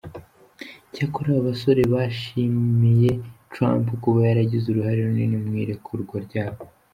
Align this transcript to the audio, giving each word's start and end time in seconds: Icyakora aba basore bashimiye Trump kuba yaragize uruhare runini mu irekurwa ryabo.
Icyakora 0.89 1.27
aba 1.31 1.47
basore 1.49 1.81
bashimiye 1.93 3.11
Trump 3.53 3.85
kuba 4.03 4.19
yaragize 4.29 4.65
uruhare 4.67 4.99
runini 5.07 5.37
mu 5.43 5.53
irekurwa 5.63 6.17
ryabo. 6.27 6.61